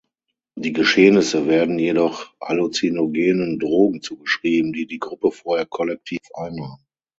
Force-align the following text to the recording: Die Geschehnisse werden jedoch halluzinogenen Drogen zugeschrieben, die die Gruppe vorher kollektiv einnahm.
Die 0.55 0.73
Geschehnisse 0.73 1.45
werden 1.45 1.77
jedoch 1.77 2.33
halluzinogenen 2.41 3.59
Drogen 3.59 4.01
zugeschrieben, 4.01 4.73
die 4.73 4.87
die 4.87 4.97
Gruppe 4.97 5.31
vorher 5.31 5.67
kollektiv 5.67 6.21
einnahm. 6.33 6.79